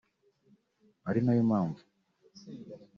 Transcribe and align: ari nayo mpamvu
ari 1.09 1.19
nayo 1.23 1.43
mpamvu 1.49 1.81